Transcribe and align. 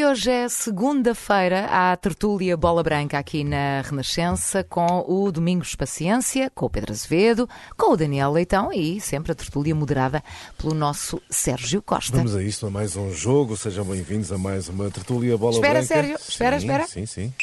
que 0.00 0.06
hoje 0.06 0.30
é 0.30 0.48
segunda-feira, 0.48 1.66
a 1.66 1.94
tertúlia 1.94 2.56
Bola 2.56 2.82
Branca 2.82 3.18
aqui 3.18 3.44
na 3.44 3.82
Renascença 3.82 4.64
com 4.64 5.04
o 5.06 5.30
Domingos 5.30 5.74
Paciência, 5.74 6.50
com 6.54 6.64
o 6.64 6.70
Pedro 6.70 6.90
Azevedo, 6.90 7.46
com 7.76 7.92
o 7.92 7.96
Daniel 7.98 8.32
Leitão 8.32 8.72
e 8.72 8.98
sempre 8.98 9.32
a 9.32 9.34
tertúlia 9.34 9.74
moderada 9.74 10.24
pelo 10.56 10.72
nosso 10.72 11.20
Sérgio 11.28 11.82
Costa. 11.82 12.16
Vamos 12.16 12.34
a 12.34 12.42
isto, 12.42 12.66
a 12.66 12.70
mais 12.70 12.96
um 12.96 13.12
jogo. 13.12 13.58
Sejam 13.58 13.84
bem-vindos 13.84 14.32
a 14.32 14.38
mais 14.38 14.70
uma 14.70 14.90
tertúlia 14.90 15.36
Bola 15.36 15.56
espera, 15.56 15.80
Branca. 15.80 15.84
Espera, 15.84 16.02
Sérgio. 16.08 16.30
Espera, 16.30 16.58
sim, 16.58 16.66
espera. 16.66 16.86
Sim, 16.86 17.04
sim. 17.04 17.34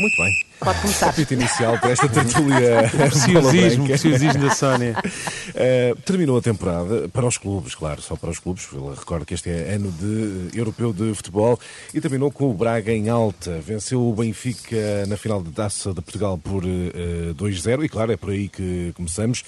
Muito 0.00 0.16
bem. 0.16 0.51
Pode 0.64 0.80
começar. 0.80 1.08
Apito 1.08 1.34
inicial 1.34 1.78
para 1.78 1.90
esta 1.90 2.08
tertúlia. 2.08 2.88
preciosismo, 2.96 3.86
preciosismo 3.86 4.42
da 4.42 4.54
Sónia. 4.54 4.94
Uh, 4.96 6.00
terminou 6.02 6.38
a 6.38 6.42
temporada 6.42 7.08
para 7.08 7.26
os 7.26 7.36
clubes, 7.36 7.74
claro, 7.74 8.00
só 8.00 8.14
para 8.14 8.30
os 8.30 8.38
clubes. 8.38 8.68
Recordo 8.98 9.26
que 9.26 9.34
este 9.34 9.50
é 9.50 9.74
ano 9.74 9.90
de 9.90 10.56
europeu 10.56 10.92
de 10.92 11.12
futebol 11.14 11.58
e 11.92 12.00
terminou 12.00 12.30
com 12.30 12.48
o 12.50 12.54
Braga 12.54 12.92
em 12.92 13.08
alta. 13.08 13.60
Venceu 13.60 14.00
o 14.00 14.14
Benfica 14.14 15.04
na 15.08 15.16
final 15.16 15.42
da 15.42 15.50
Taça 15.50 15.92
de 15.92 16.00
Portugal 16.00 16.38
por 16.38 16.64
uh, 16.64 17.34
2-0 17.34 17.84
e, 17.84 17.88
claro, 17.88 18.12
é 18.12 18.16
por 18.16 18.30
aí 18.30 18.48
que 18.48 18.92
começamos. 18.94 19.42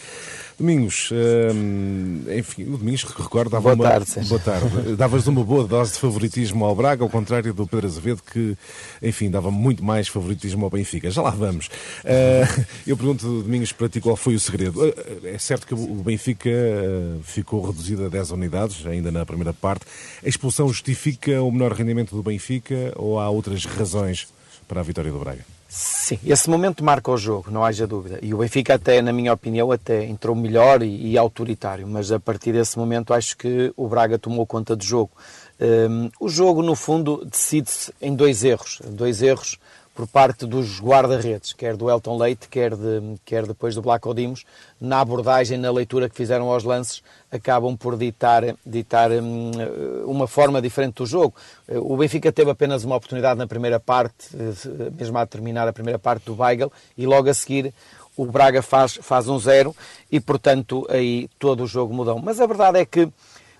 Domingos, 0.58 1.10
uh, 1.10 2.36
enfim, 2.36 2.64
o 2.64 2.76
Domingos, 2.76 3.04
recordo, 3.04 3.50
dava 3.50 3.74
boa 3.74 3.74
uma. 3.74 3.84
Tarde, 3.84 4.28
boa 4.28 4.40
tarde. 4.40 4.96
Davas 4.96 5.26
uma 5.26 5.44
boa 5.44 5.66
dose 5.66 5.92
de 5.92 5.98
favoritismo 5.98 6.64
ao 6.64 6.74
Braga, 6.74 7.02
ao 7.04 7.10
contrário 7.10 7.54
do 7.54 7.66
Pedro 7.66 7.86
Azevedo, 7.86 8.22
que, 8.22 8.56
enfim, 9.02 9.30
dava 9.30 9.50
muito 9.50 9.84
mais 9.84 10.08
favoritismo 10.08 10.64
ao 10.64 10.70
Benfica. 10.70 11.03
Já 11.10 11.22
lá 11.22 11.30
vamos. 11.30 11.66
Uh, 11.66 12.64
eu 12.86 12.96
pergunto, 12.96 13.42
Domingos, 13.42 13.72
para 13.72 13.88
ti 13.88 14.00
qual 14.00 14.16
foi 14.16 14.34
o 14.34 14.40
segredo? 14.40 14.84
Uh, 14.84 15.26
é 15.26 15.38
certo 15.38 15.66
que 15.66 15.74
o 15.74 16.02
Benfica 16.02 16.50
ficou 17.22 17.64
reduzido 17.64 18.06
a 18.06 18.08
10 18.08 18.30
unidades, 18.32 18.86
ainda 18.86 19.10
na 19.10 19.24
primeira 19.26 19.52
parte. 19.52 19.84
A 20.24 20.28
expulsão 20.28 20.68
justifica 20.68 21.42
o 21.42 21.50
menor 21.50 21.72
rendimento 21.72 22.14
do 22.14 22.22
Benfica 22.22 22.92
ou 22.96 23.18
há 23.18 23.28
outras 23.28 23.64
razões 23.64 24.28
para 24.66 24.80
a 24.80 24.82
vitória 24.82 25.10
do 25.10 25.18
Braga? 25.18 25.44
Sim, 25.76 26.20
esse 26.24 26.48
momento 26.48 26.84
marca 26.84 27.10
o 27.10 27.16
jogo, 27.16 27.50
não 27.50 27.64
haja 27.64 27.84
dúvida. 27.84 28.20
E 28.22 28.32
o 28.32 28.38
Benfica 28.38 28.74
até, 28.74 29.02
na 29.02 29.12
minha 29.12 29.32
opinião, 29.32 29.72
até 29.72 30.04
entrou 30.04 30.36
melhor 30.36 30.84
e, 30.84 31.10
e 31.10 31.18
autoritário, 31.18 31.84
mas 31.84 32.12
a 32.12 32.20
partir 32.20 32.52
desse 32.52 32.78
momento 32.78 33.12
acho 33.12 33.36
que 33.36 33.72
o 33.76 33.88
Braga 33.88 34.16
tomou 34.16 34.46
conta 34.46 34.76
do 34.76 34.84
jogo. 34.84 35.10
Um, 35.60 36.10
o 36.20 36.28
jogo, 36.28 36.62
no 36.62 36.76
fundo, 36.76 37.24
decide-se 37.24 37.92
em 38.00 38.14
dois 38.14 38.44
erros. 38.44 38.80
Dois 38.88 39.20
erros 39.20 39.58
por 39.94 40.08
parte 40.08 40.44
dos 40.44 40.80
guarda-redes, 40.80 41.52
quer 41.52 41.76
do 41.76 41.88
Elton 41.88 42.18
Leite, 42.18 42.48
quer, 42.48 42.74
de, 42.74 43.14
quer 43.24 43.46
depois 43.46 43.74
do 43.76 43.82
Black 43.82 44.06
Odimos, 44.08 44.44
na 44.80 45.00
abordagem, 45.00 45.56
na 45.56 45.70
leitura 45.70 46.08
que 46.08 46.16
fizeram 46.16 46.50
aos 46.50 46.64
lances, 46.64 47.02
acabam 47.30 47.76
por 47.76 47.96
ditar, 47.96 48.42
ditar 48.66 49.10
um, 49.12 49.52
uma 50.04 50.26
forma 50.26 50.60
diferente 50.60 50.96
do 50.96 51.06
jogo. 51.06 51.34
O 51.68 51.96
Benfica 51.96 52.32
teve 52.32 52.50
apenas 52.50 52.82
uma 52.82 52.96
oportunidade 52.96 53.38
na 53.38 53.46
primeira 53.46 53.78
parte, 53.78 54.28
mesmo 54.98 55.16
a 55.16 55.24
terminar 55.26 55.68
a 55.68 55.72
primeira 55.72 55.98
parte 55.98 56.24
do 56.24 56.36
Weigl, 56.36 56.72
e 56.98 57.06
logo 57.06 57.30
a 57.30 57.34
seguir 57.34 57.72
o 58.16 58.26
Braga 58.26 58.62
faz, 58.62 58.94
faz 58.94 59.28
um 59.28 59.38
zero 59.38 59.74
e, 60.10 60.20
portanto, 60.20 60.86
aí 60.88 61.28
todo 61.38 61.64
o 61.64 61.66
jogo 61.66 61.92
mudou. 61.92 62.18
Mas 62.20 62.40
a 62.40 62.46
verdade 62.46 62.78
é 62.78 62.84
que 62.84 63.08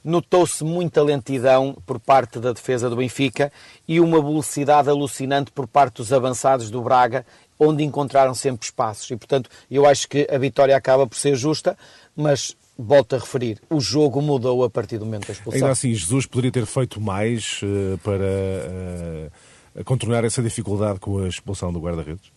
notou-se 0.04 0.62
muita 0.62 1.02
lentidão 1.02 1.76
por 1.86 1.98
parte 1.98 2.38
da 2.38 2.52
defesa 2.52 2.90
do 2.90 2.96
Benfica 2.96 3.50
e 3.88 3.98
uma 3.98 4.20
velocidade 4.20 4.90
alucinante 4.90 5.50
por 5.50 5.66
parte 5.66 5.96
dos 5.96 6.12
avançados 6.12 6.70
do 6.70 6.82
Braga, 6.82 7.24
onde 7.58 7.82
encontraram 7.82 8.34
sempre 8.34 8.66
espaços. 8.66 9.10
E, 9.10 9.16
portanto, 9.16 9.48
eu 9.70 9.86
acho 9.86 10.06
que 10.08 10.28
a 10.30 10.36
vitória 10.36 10.76
acaba 10.76 11.06
por 11.06 11.16
ser 11.16 11.34
justa, 11.36 11.76
mas 12.14 12.54
volto 12.76 13.14
a 13.14 13.18
referir, 13.18 13.60
o 13.70 13.80
jogo 13.80 14.20
mudou 14.20 14.64
a 14.64 14.68
partir 14.68 14.98
do 14.98 15.04
momento 15.04 15.28
da 15.28 15.32
expulsão. 15.32 15.60
Ainda 15.60 15.72
assim, 15.72 15.94
Jesus 15.94 16.26
poderia 16.26 16.50
ter 16.50 16.66
feito 16.66 17.00
mais 17.00 17.60
uh, 17.62 17.96
para 17.98 19.30
uh, 19.78 19.84
contornar 19.84 20.24
essa 20.24 20.42
dificuldade 20.42 20.98
com 20.98 21.18
a 21.18 21.28
expulsão 21.28 21.72
do 21.72 21.80
guarda-redes? 21.80 22.33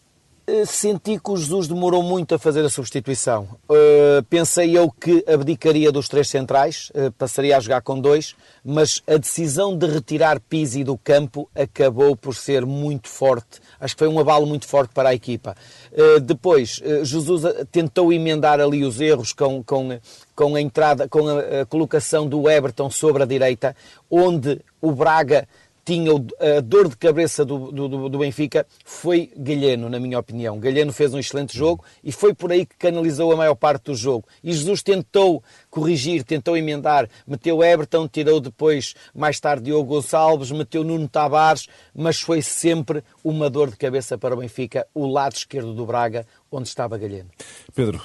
Senti 0.66 1.20
que 1.20 1.30
o 1.30 1.36
Jesus 1.36 1.68
demorou 1.68 2.02
muito 2.02 2.34
a 2.34 2.40
fazer 2.40 2.64
a 2.64 2.70
substituição. 2.70 3.50
Uh, 3.70 4.24
pensei 4.30 4.78
eu 4.78 4.90
que 4.90 5.24
abdicaria 5.28 5.92
dos 5.92 6.08
três 6.08 6.30
centrais, 6.30 6.90
uh, 6.96 7.12
passaria 7.12 7.58
a 7.58 7.60
jogar 7.60 7.82
com 7.82 8.00
dois, 8.00 8.34
mas 8.64 9.02
a 9.06 9.18
decisão 9.18 9.78
de 9.78 9.86
retirar 9.86 10.40
Pizzi 10.40 10.86
do 10.86 10.98
campo 10.98 11.50
acabou 11.54 12.16
por 12.16 12.34
ser 12.34 12.66
muito 12.66 13.10
forte. 13.10 13.60
Acho 13.80 13.94
que 13.96 14.00
foi 14.00 14.08
um 14.08 14.20
abalo 14.20 14.48
muito 14.48 14.66
forte 14.66 14.94
para 14.94 15.10
a 15.10 15.14
equipa. 15.14 15.54
Uh, 15.92 16.22
depois, 16.22 16.82
Jesus 17.04 17.44
tentou 17.70 18.14
emendar 18.14 18.62
ali 18.62 18.86
os 18.86 19.02
erros 19.02 19.34
com, 19.34 19.62
com, 19.62 20.00
com 20.34 20.56
a 20.56 20.62
entrada, 20.62 21.10
com 21.10 21.28
a, 21.28 21.62
a 21.62 21.66
colocação 21.66 22.26
do 22.26 22.50
Everton 22.50 22.90
sobre 22.90 23.24
a 23.24 23.26
direita, 23.26 23.76
onde 24.10 24.62
o 24.82 24.94
Braga 24.94 25.46
tinha 25.88 26.12
a 26.12 26.60
dor 26.60 26.90
de 26.90 26.98
cabeça 26.98 27.46
do, 27.46 27.72
do, 27.72 28.10
do, 28.10 28.20
Benfica 28.20 28.68
foi 28.84 29.32
Galeno, 29.38 29.90
na 29.90 29.98
minha 30.02 30.20
opinião. 30.20 30.60
Galeno 30.60 30.92
fez 30.92 31.14
um 31.14 31.18
excelente 31.18 31.58
jogo 31.58 31.82
e 32.04 32.12
foi 32.12 32.34
por 32.34 32.52
aí 32.52 32.66
que 32.66 32.76
canalizou 32.76 33.32
a 33.32 33.38
maior 33.38 33.56
parte 33.56 33.86
do 33.86 33.96
jogo. 33.96 34.28
E 34.44 34.52
Jesus 34.52 34.84
tentou 34.84 35.42
corrigir, 35.70 36.26
tentou 36.26 36.58
emendar, 36.58 37.08
meteu 37.26 37.64
Everton, 37.64 38.06
tirou 38.06 38.42
depois, 38.42 38.96
mais 39.16 39.40
tarde, 39.40 39.64
Diogo 39.64 39.96
Gonçalves, 39.96 40.52
meteu 40.52 40.84
Nuno 40.84 41.08
Tavares, 41.08 41.70
mas 41.96 42.20
foi 42.20 42.42
sempre 42.42 43.02
uma 43.24 43.50
dor 43.50 43.70
de 43.70 43.78
cabeça 43.78 44.18
para 44.18 44.36
o 44.36 44.40
Benfica, 44.40 44.86
o 44.94 45.08
lado 45.08 45.38
esquerdo 45.38 45.74
do 45.74 45.86
Braga, 45.86 46.28
onde 46.52 46.68
estava 46.68 46.98
Galeno. 46.98 47.30
Pedro, 47.74 48.02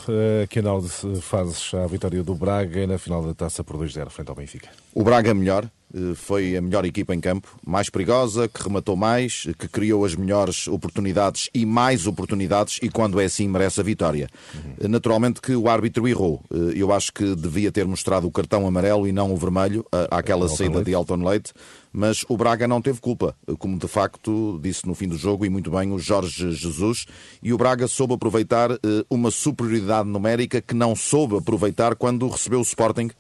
que 0.49 0.61
análise 0.61 1.21
fazes 1.21 1.75
à 1.75 1.85
vitória 1.89 2.23
do 2.23 2.37
Braga 2.37 2.87
na 2.87 2.97
final 2.97 3.25
da 3.25 3.35
taça 3.35 3.65
por 3.65 3.77
2-0 3.77 4.09
frente 4.09 4.29
ao 4.29 4.37
Benfica? 4.37 4.69
O 4.95 5.03
Braga 5.03 5.35
melhor, 5.35 5.69
foi 6.15 6.57
a 6.57 6.61
melhor 6.61 6.85
equipa 6.85 7.15
em 7.15 7.21
campo, 7.21 7.49
mais 7.65 7.89
perigosa, 7.91 8.49
que 8.49 8.63
rematou 8.63 8.97
mais, 8.97 9.47
que 9.59 9.69
criou 9.69 10.05
as 10.05 10.15
melhores 10.15 10.67
oportunidades 10.69 11.49
e 11.55 11.67
mais 11.67 12.07
oportunidades, 12.07 12.79
e 12.83 12.89
quando 12.89 13.21
é 13.21 13.25
assim 13.25 13.49
merece 13.49 13.81
a 13.81 13.85
vitória. 13.85 14.29
Uhum. 14.55 14.89
Naturalmente 14.89 15.41
que 15.41 15.55
o 15.55 15.69
árbitro 15.69 16.09
errou. 16.09 16.43
Eu 16.75 16.93
acho 16.93 17.13
que 17.13 17.35
devia 17.35 17.71
ter 17.71 17.87
mostrado 17.87 18.27
o 18.27 18.31
cartão 18.31 18.67
amarelo 18.67 19.07
e 19.07 19.13
não 19.13 19.33
o 19.33 19.37
vermelho 19.37 19.85
àquela 20.11 20.49
saída 20.49 20.83
de 20.83 20.93
Elton 20.93 21.17
Leite 21.17 21.53
mas 21.93 22.25
o 22.29 22.37
Braga 22.37 22.67
não 22.67 22.81
teve 22.81 23.01
culpa, 23.01 23.37
como 23.59 23.79
de 23.79 23.87
facto 23.87 24.59
disse 24.63 24.87
no 24.87 24.95
fim 24.95 25.07
do 25.07 25.17
jogo 25.17 25.45
e 25.45 25.51
muito 25.51 25.71
bem 25.71 25.93
o 25.93 25.99
Jorge 25.99 26.53
Jesus, 26.53 27.05
e 27.43 27.53
o 27.53 27.59
Braga 27.59 27.87
soube 27.87 28.15
aproveitar 28.15 28.71
uma 29.11 29.31
superioridade 29.31 30.09
numérica 30.09 30.63
que 30.63 30.75
não 30.75 30.97
soube 30.97 31.37
aproveitar 31.37 31.95
quando 31.95 32.27
recebeu 32.29 32.61
o 32.61 32.63
Sporting 32.63 33.11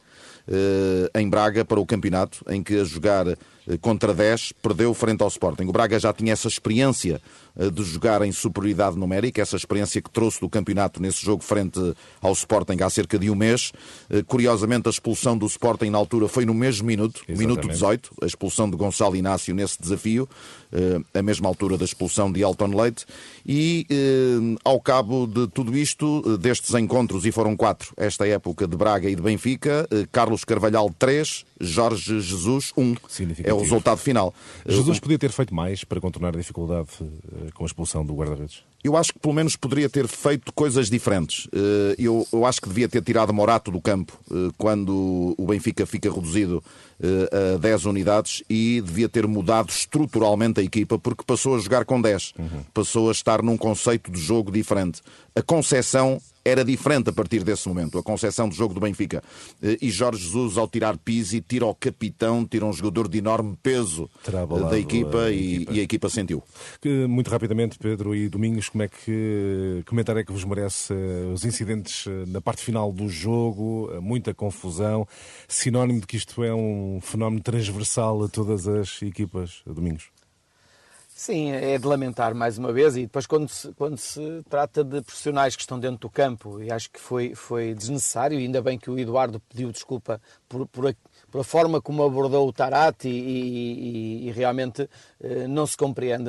em 1.14 1.28
Braga 1.28 1.64
para 1.64 1.80
o 1.80 1.86
campeonato, 1.86 2.44
em 2.48 2.62
que 2.62 2.78
a 2.78 2.84
jogar 2.84 3.26
contra 3.80 4.12
10 4.12 4.52
perdeu 4.62 4.92
frente 4.94 5.22
ao 5.22 5.28
Sporting. 5.28 5.64
O 5.64 5.72
Braga 5.72 5.98
já 5.98 6.12
tinha 6.12 6.32
essa 6.32 6.48
experiência 6.48 7.20
de 7.54 7.84
jogar 7.84 8.22
em 8.22 8.32
superioridade 8.32 8.96
numérica, 8.96 9.42
essa 9.42 9.56
experiência 9.56 10.00
que 10.00 10.10
trouxe 10.10 10.40
do 10.40 10.48
campeonato 10.48 11.02
nesse 11.02 11.22
jogo 11.22 11.42
frente 11.42 11.78
ao 12.20 12.32
Sporting 12.32 12.78
há 12.82 12.88
cerca 12.88 13.18
de 13.18 13.28
um 13.30 13.34
mês. 13.34 13.72
Curiosamente, 14.26 14.88
a 14.88 14.90
expulsão 14.90 15.36
do 15.36 15.46
Sporting 15.46 15.90
na 15.90 15.98
altura 15.98 16.28
foi 16.28 16.46
no 16.46 16.54
mesmo 16.54 16.86
minuto, 16.86 17.20
Exatamente. 17.28 17.38
minuto 17.38 17.68
18, 17.68 18.10
a 18.22 18.26
expulsão 18.26 18.70
de 18.70 18.76
Gonçalo 18.76 19.14
Inácio 19.14 19.54
nesse 19.54 19.80
desafio, 19.80 20.28
a 21.12 21.22
mesma 21.22 21.46
altura 21.46 21.76
da 21.76 21.84
expulsão 21.84 22.32
de 22.32 22.40
Elton 22.40 22.74
Leite. 22.74 23.04
E 23.44 23.86
ao 24.64 24.80
cabo 24.80 25.26
de 25.26 25.46
tudo 25.48 25.76
isto, 25.76 26.38
destes 26.38 26.74
encontros, 26.74 27.26
e 27.26 27.32
foram 27.32 27.54
quatro, 27.54 27.92
esta 27.98 28.26
época 28.26 28.66
de 28.66 28.76
Braga 28.76 29.10
e 29.10 29.14
de 29.14 29.20
Benfica, 29.20 29.86
Carlos 30.10 30.42
Carvalhal 30.42 30.90
3, 30.98 31.44
Jorge 31.60 32.18
Jesus 32.20 32.72
1. 32.76 32.94
É 33.44 33.52
o 33.52 33.61
resultado 33.62 33.98
final. 33.98 34.34
Jesus 34.66 34.98
podia 35.00 35.18
ter 35.18 35.30
feito 35.30 35.54
mais 35.54 35.84
para 35.84 36.00
contornar 36.00 36.34
a 36.34 36.38
dificuldade 36.38 36.88
com 37.54 37.64
a 37.64 37.66
expulsão 37.66 38.04
do 38.04 38.14
guarda-redes? 38.14 38.62
Eu 38.82 38.96
acho 38.96 39.12
que 39.12 39.18
pelo 39.20 39.34
menos 39.34 39.54
poderia 39.54 39.88
ter 39.88 40.08
feito 40.08 40.52
coisas 40.52 40.90
diferentes. 40.90 41.48
Eu, 41.96 42.26
eu 42.32 42.44
acho 42.44 42.60
que 42.60 42.68
devia 42.68 42.88
ter 42.88 43.00
tirado 43.00 43.32
Morato 43.32 43.70
do 43.70 43.80
campo 43.80 44.12
quando 44.58 45.36
o 45.38 45.46
Benfica 45.46 45.86
fica 45.86 46.12
reduzido 46.12 46.62
a 47.54 47.58
10 47.58 47.84
unidades 47.84 48.42
e 48.50 48.80
devia 48.80 49.08
ter 49.08 49.26
mudado 49.26 49.70
estruturalmente 49.70 50.60
a 50.60 50.62
equipa 50.64 50.98
porque 50.98 51.22
passou 51.24 51.54
a 51.54 51.58
jogar 51.60 51.84
com 51.84 52.00
10. 52.00 52.34
Uhum. 52.38 52.46
Passou 52.74 53.08
a 53.08 53.12
estar 53.12 53.40
num 53.40 53.56
conceito 53.56 54.10
de 54.10 54.20
jogo 54.20 54.50
diferente. 54.50 55.00
A 55.34 55.42
concepção 55.42 56.20
era 56.44 56.64
diferente 56.64 57.10
a 57.10 57.12
partir 57.12 57.44
desse 57.44 57.68
momento, 57.68 57.98
a 57.98 58.02
concepção 58.02 58.48
do 58.48 58.54
jogo 58.54 58.74
do 58.74 58.80
Benfica. 58.80 59.22
E 59.80 59.90
Jorge 59.90 60.22
Jesus, 60.22 60.56
ao 60.56 60.68
tirar 60.68 60.96
Pizzi, 60.98 61.40
tira 61.40 61.66
o 61.66 61.74
capitão, 61.74 62.44
tira 62.44 62.64
um 62.64 62.72
jogador 62.72 63.08
de 63.08 63.18
enorme 63.18 63.56
peso 63.62 64.08
da 64.70 64.78
equipa, 64.78 65.24
a 65.24 65.30
e, 65.30 65.54
equipa. 65.54 65.72
e, 65.72 65.80
a 65.80 65.82
equipa 65.82 66.08
sentiu. 66.08 66.42
Muito 67.08 67.30
rapidamente, 67.30 67.78
Pedro 67.78 68.14
e 68.14 68.28
Domingos, 68.28 68.68
como 68.68 68.82
é 68.82 68.88
que 68.88 69.82
comentário 69.86 70.20
é 70.20 70.24
que 70.24 70.32
vos 70.32 70.44
merece 70.44 70.92
os 71.32 71.44
incidentes 71.44 72.06
na 72.28 72.40
parte 72.40 72.62
final 72.62 72.92
do 72.92 73.08
jogo, 73.08 73.90
muita 74.00 74.34
confusão, 74.34 75.06
sinónimo 75.48 76.00
de 76.00 76.06
que 76.06 76.16
isto 76.16 76.42
é 76.42 76.54
um 76.54 77.00
fenómeno 77.00 77.42
transversal 77.42 78.24
a 78.24 78.28
todas 78.28 78.66
as 78.66 79.00
equipas, 79.02 79.62
Domingos? 79.66 80.21
Sim, 81.24 81.52
é 81.52 81.78
de 81.78 81.86
lamentar 81.86 82.34
mais 82.34 82.58
uma 82.58 82.72
vez 82.72 82.96
e 82.96 83.02
depois 83.02 83.28
quando 83.28 83.48
se, 83.48 83.72
quando 83.74 83.96
se 83.96 84.42
trata 84.50 84.82
de 84.82 85.00
profissionais 85.02 85.54
que 85.54 85.62
estão 85.62 85.78
dentro 85.78 85.98
do 85.98 86.10
campo 86.10 86.60
e 86.60 86.68
acho 86.68 86.90
que 86.90 86.98
foi, 86.98 87.32
foi 87.36 87.74
desnecessário 87.74 88.40
e 88.40 88.42
ainda 88.42 88.60
bem 88.60 88.76
que 88.76 88.90
o 88.90 88.98
Eduardo 88.98 89.38
pediu 89.38 89.70
desculpa 89.70 90.20
por, 90.48 90.66
por, 90.66 90.92
pela 91.30 91.44
forma 91.44 91.80
como 91.80 92.02
abordou 92.02 92.48
o 92.48 92.52
Tarati 92.52 93.08
e, 93.08 94.24
e, 94.24 94.28
e 94.28 94.32
realmente 94.32 94.82
uh, 94.82 95.46
não 95.48 95.64
se 95.64 95.76
compreende. 95.76 96.28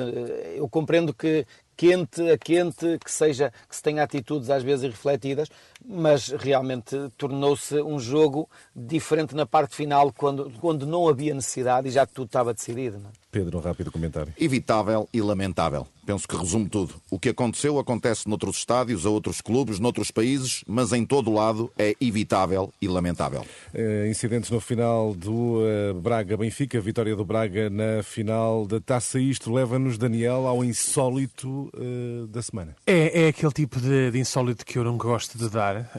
Eu 0.54 0.68
compreendo 0.68 1.12
que 1.12 1.44
quente 1.76 2.30
a 2.30 2.38
quente, 2.38 2.96
que 3.04 3.10
seja 3.10 3.52
que 3.68 3.74
se 3.74 3.82
tenha 3.82 4.00
atitudes 4.00 4.48
às 4.48 4.62
vezes 4.62 4.84
irrefletidas, 4.84 5.48
mas 5.84 6.28
realmente 6.28 6.96
tornou-se 7.18 7.82
um 7.82 7.98
jogo 7.98 8.48
diferente 8.76 9.34
na 9.34 9.44
parte 9.44 9.74
final 9.74 10.12
quando, 10.12 10.52
quando 10.60 10.86
não 10.86 11.08
havia 11.08 11.34
necessidade 11.34 11.88
e 11.88 11.90
já 11.90 12.06
tudo 12.06 12.26
estava 12.26 12.54
decidido. 12.54 13.00
Não? 13.00 13.10
É? 13.10 13.23
Pedro, 13.34 13.58
um 13.58 13.60
rápido 13.60 13.90
comentário. 13.90 14.32
Evitável 14.38 15.08
e 15.12 15.20
lamentável. 15.20 15.88
Penso 16.06 16.28
que 16.28 16.36
resume 16.36 16.68
tudo. 16.68 16.94
O 17.10 17.18
que 17.18 17.30
aconteceu 17.30 17.78
acontece 17.80 18.28
noutros 18.28 18.58
estádios, 18.58 19.04
a 19.04 19.10
outros 19.10 19.40
clubes, 19.40 19.80
noutros 19.80 20.10
países, 20.10 20.62
mas 20.68 20.92
em 20.92 21.04
todo 21.04 21.30
o 21.30 21.34
lado 21.34 21.72
é 21.76 21.96
evitável 22.00 22.72
e 22.80 22.86
lamentável. 22.86 23.44
Uh, 23.74 24.06
incidentes 24.08 24.50
no 24.50 24.60
final 24.60 25.14
do 25.14 25.60
uh, 25.62 25.94
Braga-Benfica, 25.94 26.80
vitória 26.80 27.16
do 27.16 27.24
Braga 27.24 27.68
na 27.70 28.04
final 28.04 28.66
da 28.66 28.80
Taça. 28.80 29.18
Isto 29.18 29.52
leva-nos, 29.52 29.98
Daniel, 29.98 30.46
ao 30.46 30.62
insólito 30.62 31.72
uh, 31.74 32.26
da 32.28 32.42
semana. 32.42 32.76
É, 32.86 33.24
é 33.24 33.28
aquele 33.28 33.52
tipo 33.52 33.80
de, 33.80 34.12
de, 34.12 34.18
insólito 34.20 34.64
que 34.64 34.78
eu 34.78 34.84
não 34.84 34.96
gosto 34.96 35.38
de 35.38 35.48
dar. 35.48 35.90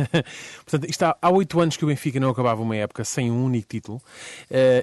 Portanto, 0.64 0.88
está 0.88 1.16
há 1.20 1.30
oito 1.30 1.60
anos 1.60 1.76
que 1.76 1.84
o 1.84 1.88
Benfica 1.88 2.18
não 2.20 2.30
acabava 2.30 2.62
uma 2.62 2.76
época 2.76 3.04
sem 3.04 3.30
um 3.30 3.44
único 3.44 3.68
título 3.68 4.00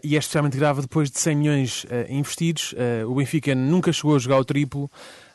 e 0.04 0.16
é 0.16 0.20
especialmente 0.20 0.58
grave 0.58 0.82
depois 0.82 1.10
de 1.10 1.20
100 1.20 1.36
milhões 1.36 1.87
investidos. 2.10 2.74
o 3.08 3.16
Benfica 3.16 3.54
nunca 3.56 3.92
chegou 3.92 4.16
a 4.16 4.20
jogar 4.20 4.38
o 4.38 4.46
triplo. 4.46 4.90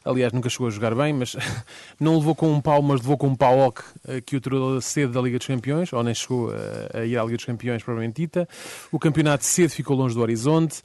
Aliás, 0.05 0.33
nunca 0.33 0.49
chegou 0.49 0.67
a 0.67 0.71
jogar 0.71 0.95
bem, 0.95 1.13
mas 1.13 1.37
não 1.99 2.17
levou 2.17 2.35
com 2.35 2.53
um 2.53 2.61
pau, 2.61 2.83
mas 2.83 3.01
levou 3.01 3.17
com 3.17 3.29
um 3.29 3.37
pau 3.37 3.73
eh, 4.09 4.21
que 4.21 4.37
o 4.37 4.41
tirou 4.41 4.81
cedo 4.81 5.13
da 5.13 5.21
Liga 5.21 5.39
dos 5.39 5.47
Campeões, 5.47 5.93
ou 5.93 6.03
nem 6.03 6.13
chegou 6.13 6.51
a 6.93 7.05
ir 7.05 7.17
à 7.17 7.23
Liga 7.23 7.37
dos 7.37 7.45
Campeões, 7.45 7.83
provavelmente 7.83 8.21
dita. 8.21 8.49
O 8.91 8.99
campeonato 8.99 9.45
cedo 9.45 9.71
ficou 9.71 9.97
longe 9.97 10.15
do 10.15 10.21
horizonte. 10.21 10.83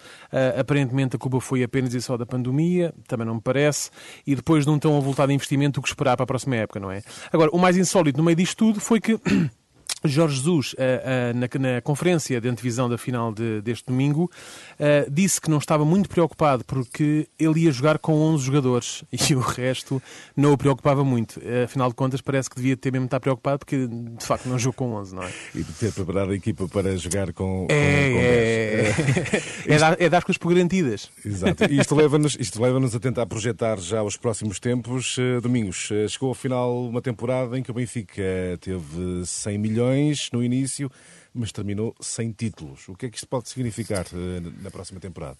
Aparentemente 0.57 1.15
a 1.15 1.19
culpa 1.19 1.39
foi 1.39 1.63
apenas 1.63 1.93
e 1.93 2.01
só 2.01 2.15
da 2.15 2.25
pandemia, 2.25 2.93
também 3.07 3.25
não 3.25 3.35
me 3.35 3.41
parece. 3.41 3.89
E 4.25 4.35
depois 4.35 4.65
de 4.65 4.71
um 4.71 4.77
tão 4.77 4.95
avultado 4.95 5.31
investimento, 5.31 5.79
o 5.79 5.83
que 5.83 5.89
esperar 5.89 6.15
para 6.15 6.23
a 6.23 6.27
próxima 6.27 6.55
época, 6.55 6.79
não 6.79 6.91
é? 6.91 7.01
Agora, 7.31 7.49
o 7.51 7.57
mais 7.57 7.75
insólito 7.75 8.17
no 8.17 8.23
meio 8.23 8.35
disto 8.35 8.57
tudo 8.57 8.79
foi 8.79 8.99
que 8.99 9.19
Jorge 10.03 10.35
Jesus, 10.35 10.73
uh, 10.73 10.77
uh, 10.77 11.59
na, 11.59 11.81
conferência 11.81 12.39
de 12.39 12.47
antevisão 12.47 12.87
da 12.87 12.97
final 12.97 13.33
de, 13.33 13.61
deste 13.61 13.87
domingo, 13.87 14.29
uh, 14.79 15.09
disse 15.09 15.41
que 15.41 15.49
não 15.49 15.57
estava 15.57 15.83
muito 15.83 16.07
preocupado 16.07 16.63
porque 16.65 17.27
ele 17.39 17.61
ia 17.61 17.71
jogar 17.71 17.97
com 17.97 18.13
11 18.13 18.43
jogadores 18.43 19.03
e 19.29 19.35
o 19.35 19.39
resto 19.39 20.01
não 20.35 20.53
o 20.53 20.57
preocupava 20.57 21.03
muito. 21.03 21.41
afinal 21.63 21.89
de 21.89 21.95
contas, 21.95 22.21
parece 22.21 22.49
que 22.49 22.55
devia 22.57 22.77
ter 22.77 22.91
mesmo 22.91 23.05
estar 23.05 23.19
preocupado 23.19 23.59
porque, 23.59 23.87
de 23.87 24.25
facto, 24.25 24.47
não 24.47 24.59
jogou 24.59 24.73
com 24.73 24.93
11, 24.93 25.15
não 25.15 25.23
é? 25.23 25.31
E 25.55 25.63
de 25.63 25.73
ter 25.73 25.91
preparado 25.91 26.31
a 26.31 26.35
equipa 26.35 26.67
para 26.67 26.95
jogar 26.97 27.33
com, 27.33 27.65
é, 27.69 28.09
com, 28.09 28.13
com 28.13 28.19
é, 28.19 28.93
é, 29.67 29.73
é, 29.75 29.77
dar, 29.77 30.01
é 30.01 30.09
dar 30.09 30.23
coisas 30.23 30.37
por 30.37 30.53
garantidas. 30.53 31.09
Exato. 31.25 31.63
E 31.65 31.79
isto 31.79 31.95
leva-nos 31.95 32.37
leva 32.57 32.85
a 32.85 32.99
tentar 32.99 33.25
projetar 33.25 33.79
já 33.79 34.03
os 34.03 34.15
próximos 34.17 34.59
tempos. 34.59 35.17
Domingos, 35.41 35.89
chegou 36.09 36.29
ao 36.29 36.35
final 36.35 36.87
uma 36.87 37.01
temporada 37.01 37.57
em 37.57 37.63
que 37.63 37.71
o 37.71 37.73
Benfica 37.73 38.23
teve 38.61 39.25
100 39.25 39.57
milhões 39.57 39.86
no 40.31 40.43
início, 40.43 40.91
mas 41.33 41.51
terminou 41.51 41.95
sem 41.99 42.31
títulos. 42.31 42.87
O 42.89 42.95
que 42.95 43.05
é 43.05 43.09
que 43.09 43.17
isto 43.17 43.27
pode 43.27 43.49
significar 43.49 44.05
eh, 44.13 44.41
na 44.61 44.71
próxima 44.71 44.99
temporada? 44.99 45.37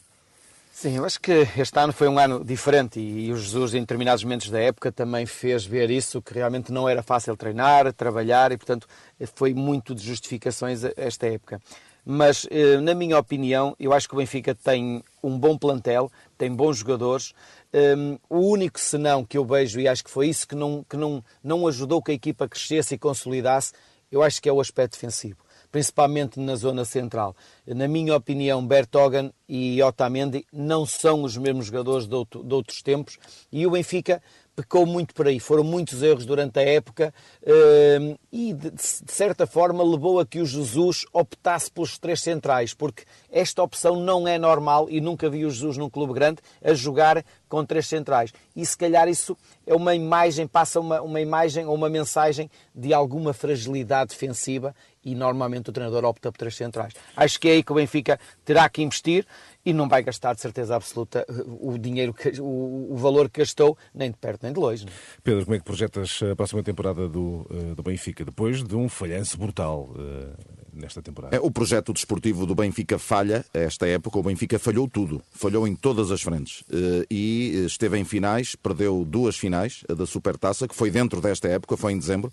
Sim, 0.71 0.97
eu 0.97 1.05
acho 1.05 1.19
que 1.19 1.47
este 1.57 1.79
ano 1.79 1.91
foi 1.91 2.07
um 2.07 2.19
ano 2.19 2.45
diferente 2.45 2.99
e 2.99 3.33
o 3.33 3.37
Jesus, 3.37 3.73
em 3.73 3.79
determinados 3.79 4.23
momentos 4.23 4.51
da 4.51 4.59
época, 4.59 4.91
também 4.91 5.25
fez 5.25 5.65
ver 5.65 5.89
isso, 5.89 6.21
que 6.21 6.35
realmente 6.35 6.71
não 6.71 6.87
era 6.87 7.01
fácil 7.01 7.35
treinar, 7.35 7.91
trabalhar 7.93 8.51
e, 8.51 8.57
portanto, 8.57 8.87
foi 9.33 9.55
muito 9.55 9.95
de 9.95 10.03
justificações 10.03 10.83
esta 10.95 11.25
época. 11.25 11.59
Mas, 12.05 12.47
eh, 12.51 12.79
na 12.79 12.93
minha 12.93 13.17
opinião, 13.17 13.75
eu 13.77 13.91
acho 13.91 14.07
que 14.07 14.13
o 14.13 14.17
Benfica 14.17 14.53
tem 14.53 15.03
um 15.21 15.37
bom 15.37 15.57
plantel, 15.57 16.11
tem 16.37 16.55
bons 16.55 16.77
jogadores. 16.77 17.33
Um, 17.73 18.17
o 18.29 18.39
único 18.39 18.79
senão 18.79 19.25
que 19.25 19.37
eu 19.37 19.43
vejo, 19.43 19.79
e 19.79 19.87
acho 19.87 20.05
que 20.05 20.09
foi 20.09 20.29
isso 20.29 20.47
que 20.47 20.55
não, 20.55 20.85
que 20.87 20.95
não, 20.95 21.21
não 21.43 21.67
ajudou 21.67 22.01
que 22.01 22.11
a 22.11 22.13
equipa 22.13 22.47
crescesse 22.47 22.95
e 22.95 22.97
consolidasse, 22.97 23.73
eu 24.11 24.23
acho 24.23 24.41
que 24.41 24.49
é 24.49 24.53
o 24.53 24.61
aspecto 24.61 24.93
defensivo, 24.93 25.37
principalmente 25.71 26.39
na 26.39 26.55
zona 26.55 26.85
central. 26.85 27.35
Na 27.65 27.87
minha 27.87 28.15
opinião, 28.15 28.65
Bertogan 28.65 29.31
e 29.47 29.81
Otamendi 29.81 30.45
não 30.51 30.85
são 30.85 31.23
os 31.23 31.37
mesmos 31.37 31.67
jogadores 31.67 32.07
de, 32.07 32.15
outro, 32.15 32.43
de 32.43 32.53
outros 32.53 32.81
tempos 32.81 33.17
e 33.51 33.65
o 33.65 33.71
Benfica 33.71 34.21
pecou 34.57 34.87
muito 34.87 35.13
por 35.13 35.27
aí. 35.27 35.39
Foram 35.39 35.63
muitos 35.63 36.01
erros 36.01 36.25
durante 36.25 36.57
a 36.57 36.63
época 36.63 37.13
uh, 37.43 38.19
e, 38.31 38.53
de, 38.55 38.71
de, 38.71 39.11
certa 39.11 39.45
forma, 39.45 39.83
levou 39.83 40.19
a 40.19 40.25
que 40.25 40.39
o 40.39 40.45
Jesus 40.47 41.05
optasse 41.13 41.69
pelos 41.69 41.99
três 41.99 42.21
centrais, 42.21 42.73
porque 42.73 43.03
esta 43.31 43.61
opção 43.61 43.95
não 43.97 44.27
é 44.27 44.39
normal 44.39 44.87
e 44.89 44.99
nunca 44.99 45.29
vi 45.29 45.45
o 45.45 45.51
Jesus 45.51 45.77
num 45.77 45.91
clube 45.91 46.11
grande 46.11 46.41
a 46.63 46.73
jogar 46.73 47.23
com 47.47 47.63
três 47.63 47.85
centrais. 47.85 48.33
E 48.55 48.65
se 48.65 48.75
calhar 48.75 49.07
isso 49.07 49.37
é 49.65 49.75
uma 49.75 49.93
imagem, 49.93 50.47
passa 50.47 50.79
uma, 50.79 51.01
uma 51.01 51.21
imagem 51.21 51.67
ou 51.67 51.75
uma 51.75 51.87
mensagem 51.87 52.49
de 52.73 52.95
alguma 52.95 53.33
fragilidade 53.33 54.09
defensiva 54.09 54.73
e 55.07 55.15
normalmente 55.15 55.69
o 55.69 55.73
treinador 55.73 56.03
opta 56.03 56.29
por 56.33 56.37
três 56.37 56.53
centrais. 56.53 56.93
Acho 57.15 57.39
que 57.39 57.47
é 57.47 57.51
aí 57.53 57.63
que 57.63 57.71
o 57.71 57.75
Benfica 57.75 58.19
terá 58.43 58.67
que 58.67 58.81
investir 58.81 59.25
e 59.65 59.71
não 59.71 59.87
vai 59.87 60.03
gastar 60.03 60.33
de 60.33 60.41
certeza 60.41 60.75
absoluta 60.75 61.25
o 61.61 61.77
dinheiro, 61.77 62.13
que, 62.13 62.41
o, 62.41 62.87
o 62.91 62.95
valor 62.97 63.29
que 63.29 63.39
gastou, 63.39 63.77
nem 63.93 64.11
de 64.11 64.17
perto 64.17 64.43
nem 64.43 64.51
de 64.51 64.59
longe. 64.59 64.85
Não? 64.85 64.91
É? 64.91 64.95
Pedro, 65.23 65.45
como 65.45 65.55
é 65.55 65.59
que 65.59 65.65
projetas 65.65 66.19
a 66.29 66.35
próxima 66.35 66.61
temporada 66.61 67.07
do, 67.07 67.47
eh, 67.49 67.75
do 67.75 67.83
Benfica, 67.83 68.25
depois 68.25 68.63
de 68.63 68.75
um 68.75 68.89
falhanço 68.89 69.37
brutal 69.37 69.89
uh, 69.91 70.33
nesta 70.73 71.01
temporada? 71.01 71.35
É, 71.35 71.39
o 71.39 71.51
projeto 71.51 71.93
desportivo 71.93 72.45
do 72.45 72.55
Benfica 72.55 72.99
falha, 72.99 73.45
esta 73.53 73.87
época 73.87 74.19
o 74.19 74.23
Benfica 74.23 74.59
falhou 74.59 74.89
tudo, 74.89 75.21
falhou 75.31 75.67
em 75.67 75.75
todas 75.75 76.11
as 76.11 76.21
frentes 76.21 76.61
uh, 76.61 77.05
e 77.09 77.65
esteve 77.65 77.97
em 77.97 78.03
finais, 78.05 78.55
perdeu 78.55 79.05
duas 79.05 79.37
finais, 79.37 79.83
da 79.87 80.05
Supertaça, 80.05 80.67
que 80.67 80.75
foi 80.75 80.91
dentro 80.91 81.19
desta 81.21 81.47
época, 81.47 81.75
foi 81.77 81.93
em 81.93 81.97
dezembro, 81.97 82.31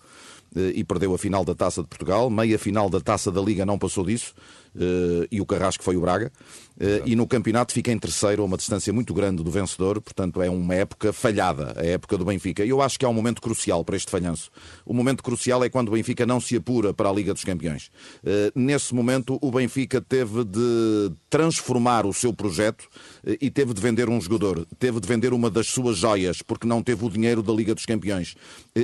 e 0.57 0.85
perdeu 0.85 1.15
a 1.15 1.19
final 1.19 1.45
da 1.45 1.55
Taça 1.55 1.83
de 1.83 1.89
Portugal, 1.89 2.31
meia 2.31 2.59
final 2.59 2.89
da 2.89 3.01
Taça 3.01 3.31
da 3.31 3.41
Liga 3.41 3.67
não 3.67 3.79
passou 3.79 4.05
disso, 4.05 4.35
e 5.31 5.41
o 5.41 5.47
Carrasco 5.47 5.83
foi 5.85 5.97
o 5.97 6.01
Braga. 6.01 6.33
Uh, 6.77 7.07
e 7.07 7.15
no 7.15 7.25
campeonato 7.27 7.73
fica 7.73 7.93
em 7.93 7.99
terceiro, 7.99 8.43
a 8.43 8.45
uma 8.45 8.57
distância 8.57 8.93
muito 8.93 9.15
grande 9.15 9.45
do 9.45 9.51
vencedor, 9.51 10.01
portanto 10.01 10.43
é 10.43 10.51
uma 10.51 10.75
época 10.75 11.13
falhada, 11.13 11.73
a 11.77 11.87
época 11.87 12.19
do 12.19 12.25
Benfica. 12.25 12.65
E 12.65 12.69
eu 12.69 12.83
acho 12.83 12.99
que 12.99 13.05
há 13.05 13.09
um 13.09 13.13
momento 13.13 13.41
crucial 13.41 13.85
para 13.85 13.97
este 13.97 14.11
falhanço. 14.11 14.51
O 14.85 14.93
momento 14.93 15.23
crucial 15.23 15.63
é 15.63 15.69
quando 15.69 15.89
o 15.89 15.93
Benfica 15.93 16.27
não 16.27 16.41
se 16.41 16.57
apura 16.57 16.93
para 16.93 17.09
a 17.09 17.13
Liga 17.13 17.33
dos 17.33 17.45
Campeões. 17.45 17.91
Uh, 18.25 18.51
nesse 18.57 18.93
momento, 18.93 19.39
o 19.41 19.53
Benfica 19.53 20.01
teve 20.01 20.45
de 20.45 21.13
transformar 21.31 22.07
o 22.07 22.13
seu 22.13 22.33
projeto 22.33 22.89
e 23.41 23.51
teve 23.51 23.73
de 23.73 23.81
vender 23.81 24.09
um 24.09 24.21
jogador, 24.21 24.67
teve 24.79 25.01
de 25.01 25.07
vender 25.07 25.33
uma 25.33 25.51
das 25.51 25.69
suas 25.69 25.99
joias, 25.99 26.43
porque 26.43 26.67
não 26.67 26.83
teve 26.83 27.05
o 27.05 27.11
dinheiro 27.11 27.43
da 27.43 27.53
Liga 27.53 27.75
dos 27.75 27.87
Campeões. 27.87 28.35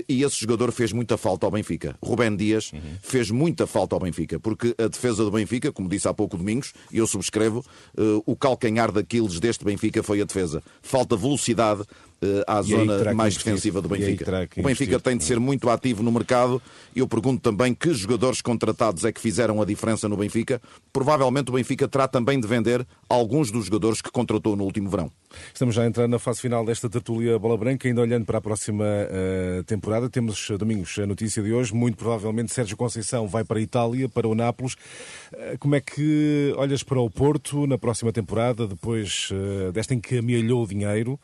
E 0.08 0.22
esse 0.22 0.40
jogador 0.40 0.72
fez 0.72 0.92
muita 0.92 1.16
falta 1.16 1.46
ao 1.46 1.50
Benfica. 1.50 1.96
Rubén 2.02 2.36
Dias 2.36 2.72
uhum. 2.72 2.80
fez 3.02 3.30
muita 3.30 3.66
falta 3.66 3.94
ao 3.96 4.00
Benfica, 4.00 4.38
porque 4.38 4.74
a 4.78 4.88
defesa 4.88 5.24
do 5.24 5.30
Benfica, 5.30 5.72
como 5.80 5.88
disse 5.88 6.06
há 6.06 6.12
pouco 6.12 6.36
Domingos, 6.36 6.74
e 6.92 6.98
eu 6.98 7.06
subscrevo, 7.06 7.64
uh, 7.96 8.22
o 8.26 8.36
calcanhar 8.36 8.92
daqueles 8.92 9.40
deste 9.40 9.64
Benfica 9.64 10.02
foi 10.02 10.20
a 10.20 10.24
defesa. 10.24 10.62
Falta 10.82 11.16
velocidade, 11.16 11.80
uh, 11.80 12.44
à 12.46 12.60
e 12.60 12.64
zona 12.64 13.14
mais 13.14 13.36
defensiva 13.36 13.80
do 13.80 13.88
Benfica. 13.88 14.48
O 14.58 14.62
Benfica 14.62 15.00
tem 15.00 15.16
de 15.16 15.24
ser 15.24 15.40
muito 15.40 15.70
ativo 15.70 16.02
no 16.02 16.12
mercado. 16.12 16.60
Eu 16.94 17.08
pergunto 17.08 17.40
também 17.40 17.74
que 17.74 17.92
jogadores 17.94 18.42
contratados 18.42 19.04
é 19.04 19.12
que 19.12 19.20
fizeram 19.20 19.62
a 19.62 19.64
diferença 19.64 20.08
no 20.08 20.16
Benfica. 20.16 20.60
Provavelmente 20.92 21.48
o 21.48 21.54
Benfica 21.54 21.88
terá 21.88 22.06
também 22.06 22.38
de 22.38 22.46
vender 22.46 22.86
alguns 23.08 23.50
dos 23.50 23.64
jogadores 23.64 24.02
que 24.02 24.10
contratou 24.10 24.54
no 24.54 24.64
último 24.64 24.90
verão. 24.90 25.10
Estamos 25.52 25.74
já 25.74 25.82
a 25.82 25.86
entrar 25.86 26.08
na 26.08 26.18
fase 26.18 26.40
final 26.40 26.64
desta 26.64 26.88
tertulia 26.88 27.38
Bola 27.38 27.56
Branca, 27.56 27.86
ainda 27.86 28.00
olhando 28.00 28.24
para 28.24 28.38
a 28.38 28.40
próxima 28.40 28.84
uh, 28.84 29.62
temporada. 29.64 30.08
Temos, 30.08 30.50
domingos, 30.58 30.98
a 30.98 31.06
notícia 31.06 31.42
de 31.42 31.52
hoje. 31.52 31.74
Muito 31.74 31.96
provavelmente 31.96 32.52
Sérgio 32.52 32.76
Conceição 32.76 33.28
vai 33.28 33.44
para 33.44 33.58
a 33.58 33.62
Itália, 33.62 34.08
para 34.08 34.26
o 34.26 34.34
Nápoles. 34.34 34.74
Uh, 35.32 35.58
como 35.58 35.74
é 35.74 35.80
que 35.80 36.52
olhas 36.56 36.82
para 36.82 37.00
o 37.00 37.10
Porto 37.10 37.66
na 37.66 37.78
próxima 37.78 38.12
temporada, 38.12 38.66
depois 38.66 39.28
uh, 39.30 39.72
desta 39.72 39.94
em 39.94 40.00
que 40.00 40.18
amealhou 40.18 40.64
o 40.64 40.66
dinheiro? 40.66 41.18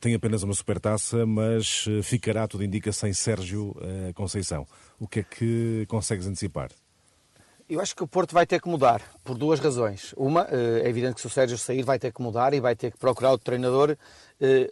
Tem 0.00 0.14
apenas 0.14 0.44
uma 0.44 0.54
supertaça, 0.54 1.26
mas 1.26 1.84
ficará, 2.04 2.46
tudo 2.46 2.62
indica, 2.62 2.92
sem 2.92 3.12
Sérgio 3.12 3.74
Conceição. 4.14 4.64
O 5.00 5.08
que 5.08 5.18
é 5.18 5.22
que 5.24 5.84
consegues 5.88 6.28
antecipar? 6.28 6.70
Eu 7.68 7.80
acho 7.80 7.96
que 7.96 8.04
o 8.04 8.06
Porto 8.06 8.32
vai 8.32 8.46
ter 8.46 8.60
que 8.60 8.68
mudar, 8.68 9.02
por 9.24 9.36
duas 9.36 9.58
razões. 9.58 10.14
Uma, 10.16 10.44
uh, 10.44 10.78
é 10.84 10.88
evidente 10.88 11.16
que 11.16 11.20
se 11.20 11.26
o 11.26 11.30
Sérgio 11.30 11.58
sair 11.58 11.82
vai 11.82 11.98
ter 11.98 12.12
que 12.12 12.22
mudar 12.22 12.54
e 12.54 12.60
vai 12.60 12.76
ter 12.76 12.92
que 12.92 12.98
procurar 12.98 13.32
outro 13.32 13.44
treinador, 13.44 13.96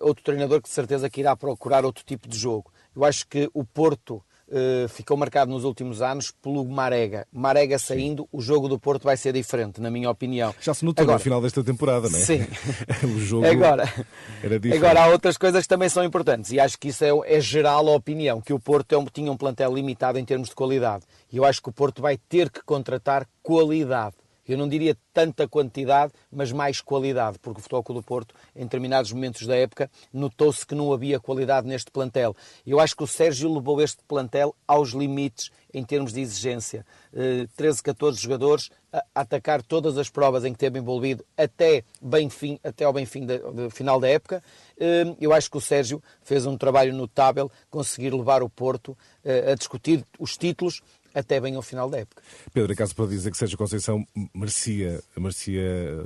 outro 0.01 0.23
treinador 0.23 0.63
que 0.63 0.69
de 0.69 0.75
certeza 0.75 1.11
que 1.11 1.21
irá 1.21 1.35
procurar 1.35 1.85
outro 1.85 2.05
tipo 2.05 2.29
de 2.29 2.39
jogo. 2.39 2.73
Eu 2.95 3.05
acho 3.05 3.27
que 3.27 3.51
o 3.53 3.65
Porto 3.65 4.23
uh, 4.49 4.89
ficou 4.89 5.17
marcado 5.17 5.51
nos 5.51 5.65
últimos 5.65 6.03
anos 6.03 6.31
pelo 6.31 6.65
Marega. 6.65 7.27
Marega 7.33 7.79
saindo, 7.79 8.29
o 8.33 8.41
jogo 8.41 8.69
do 8.69 8.79
Porto 8.79 9.05
vai 9.05 9.17
ser 9.17 9.33
diferente, 9.33 9.81
na 9.81 9.91
minha 9.91 10.11
opinião. 10.11 10.55
Já 10.61 10.75
se 10.75 10.85
notou 10.85 11.03
Agora, 11.03 11.19
no 11.19 11.23
final 11.23 11.41
desta 11.41 11.63
temporada, 11.63 12.09
não 12.09 12.19
é? 12.19 12.23
Sim. 12.23 12.47
o 13.05 13.21
jogo 13.21 13.47
Agora, 13.47 13.85
era 14.43 14.59
diferente. 14.59 14.85
Agora, 14.85 15.05
há 15.05 15.07
outras 15.09 15.37
coisas 15.37 15.63
que 15.63 15.69
também 15.69 15.89
são 15.89 16.05
importantes 16.05 16.51
e 16.53 16.61
acho 16.61 16.79
que 16.79 16.89
isso 16.89 17.05
é, 17.05 17.37
é 17.37 17.41
geral 17.41 17.89
a 17.89 17.93
opinião, 17.93 18.41
que 18.41 18.53
o 18.53 18.59
Porto 18.59 18.95
é 18.95 18.99
um, 18.99 19.05
tinha 19.05 19.31
um 19.31 19.37
plantel 19.37 19.75
limitado 19.75 20.19
em 20.19 20.25
termos 20.25 20.49
de 20.49 20.55
qualidade. 20.55 21.05
E 21.33 21.37
eu 21.37 21.45
acho 21.45 21.63
que 21.63 21.69
o 21.69 21.73
Porto 21.73 22.03
vai 22.03 22.17
ter 22.17 22.51
que 22.51 22.63
contratar 22.65 23.27
qualidade 23.43 24.15
eu 24.47 24.59
não 24.59 24.69
diria 24.69 24.97
tanta 25.13 25.49
quantidade, 25.49 26.13
mas 26.31 26.53
mais 26.53 26.81
qualidade, 26.81 27.39
porque 27.39 27.61
o 27.61 27.63
Futebol 27.63 27.83
Clube 27.83 28.01
do 28.01 28.05
Porto, 28.05 28.35
em 28.55 28.65
determinados 28.65 29.13
momentos 29.13 29.47
da 29.47 29.57
época, 29.57 29.91
notou-se 30.13 30.67
que 30.67 30.75
não 30.75 30.93
havia 30.93 31.21
qualidade 31.21 31.67
neste 31.67 31.91
plantel. 31.91 32.37
Eu 32.67 32.81
acho 32.81 32.97
que 32.97 33.03
o 33.03 33.07
Sérgio 33.07 33.53
levou 33.53 33.81
este 33.81 34.03
plantel 34.07 34.55
aos 34.67 34.91
limites 34.91 35.51
em 35.73 35.83
termos 35.83 36.13
de 36.13 36.21
exigência. 36.21 36.87
13, 37.57 37.81
eh, 37.81 37.83
14 37.83 38.21
jogadores 38.21 38.71
a 38.93 39.03
atacar 39.15 39.63
todas 39.63 39.99
as 39.99 40.09
provas 40.09 40.45
em 40.45 40.53
que 40.53 40.59
teve 40.59 40.79
envolvido 40.79 41.25
até, 41.37 41.83
bem 42.01 42.31
fim, 42.31 42.61
até 42.63 42.85
ao 42.85 42.93
bem 42.93 43.05
fim 43.05 43.27
da, 43.27 43.39
final 43.71 43.99
da 43.99 44.09
época. 44.09 44.43
Eh, 44.79 45.17
eu 45.21 45.33
acho 45.33 45.51
que 45.51 45.57
o 45.57 45.61
Sérgio 45.61 46.03
fez 46.23 46.47
um 46.47 46.57
trabalho 46.57 46.95
notável, 46.95 47.51
conseguir 47.71 48.15
levar 48.15 48.43
o 48.43 48.49
Porto 48.49 48.97
eh, 49.25 49.53
a 49.53 49.55
discutir 49.55 50.05
os 50.19 50.37
títulos 50.37 50.83
até 51.15 51.41
bem 51.41 51.55
ao 51.55 51.63
final 51.63 51.89
da 51.89 51.99
época. 51.99 52.23
Pedro, 52.53 52.73
acaso 52.73 52.95
para 52.95 53.07
dizer 53.07 53.31
que 53.31 53.37
Sérgio 53.37 53.57
Conceição 53.57 54.05
merecia, 54.35 55.01
merecia 55.17 55.63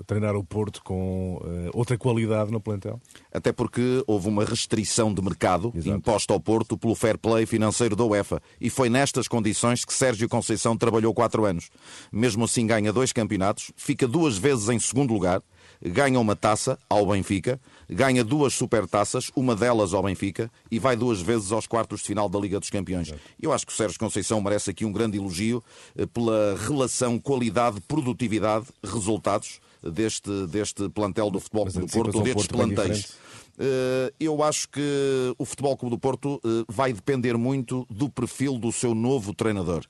treinar 0.06 0.36
o 0.36 0.44
Porto 0.44 0.82
com 0.84 1.36
uh, 1.36 1.70
outra 1.72 1.96
qualidade 1.96 2.52
no 2.52 2.60
plantel? 2.60 3.00
Até 3.32 3.52
porque 3.52 4.02
houve 4.06 4.28
uma 4.28 4.44
restrição 4.44 5.12
de 5.12 5.22
mercado 5.22 5.72
Exato. 5.74 5.96
imposta 5.96 6.32
ao 6.32 6.40
Porto 6.40 6.76
pelo 6.76 6.94
fair 6.94 7.16
play 7.16 7.46
financeiro 7.46 7.96
da 7.96 8.04
UEFA 8.04 8.40
e 8.60 8.68
foi 8.68 8.88
nestas 8.88 9.26
condições 9.26 9.84
que 9.84 9.92
Sérgio 9.92 10.28
Conceição 10.28 10.76
trabalhou 10.76 11.14
quatro 11.14 11.44
anos. 11.44 11.70
Mesmo 12.12 12.44
assim 12.44 12.66
ganha 12.66 12.92
dois 12.92 13.12
campeonatos, 13.12 13.72
fica 13.76 14.06
duas 14.06 14.36
vezes 14.36 14.68
em 14.68 14.78
segundo 14.78 15.12
lugar, 15.12 15.42
ganha 15.82 16.18
uma 16.18 16.36
taça 16.36 16.78
ao 16.88 17.06
Benfica, 17.06 17.60
ganha 17.88 18.24
duas 18.24 18.54
supertaças, 18.54 19.30
uma 19.34 19.54
delas 19.54 19.94
ao 19.94 20.02
Benfica, 20.02 20.50
e 20.70 20.78
vai 20.78 20.96
duas 20.96 21.20
vezes 21.20 21.52
aos 21.52 21.66
quartos 21.66 22.00
de 22.00 22.06
final 22.06 22.28
da 22.28 22.38
Liga 22.38 22.60
dos 22.60 22.70
Campeões. 22.70 23.12
Eu 23.40 23.52
acho 23.52 23.66
que 23.66 23.72
o 23.72 23.76
Sérgio 23.76 23.98
Conceição 23.98 24.40
merece 24.40 24.70
aqui 24.70 24.84
um 24.84 24.92
grande 24.92 25.18
elogio 25.18 25.62
eh, 25.96 26.06
pela 26.06 26.56
relação 26.66 27.18
qualidade-produtividade, 27.18 28.66
resultados 28.82 29.60
deste, 29.82 30.46
deste 30.46 30.88
plantel 30.88 31.30
do 31.30 31.40
Futebol 31.40 31.66
Clube 31.66 31.86
do 31.86 31.92
Porto, 31.92 32.22
destes 32.22 32.46
Porto 32.46 32.56
plantéis. 32.56 33.18
Eh, 33.58 34.12
eu 34.20 34.42
acho 34.42 34.68
que 34.68 35.34
o 35.36 35.44
Futebol 35.44 35.76
Clube 35.76 35.96
do 35.96 35.98
Porto 35.98 36.40
eh, 36.44 36.64
vai 36.68 36.92
depender 36.92 37.36
muito 37.36 37.86
do 37.90 38.08
perfil 38.08 38.56
do 38.56 38.70
seu 38.70 38.94
novo 38.94 39.34
treinador. 39.34 39.84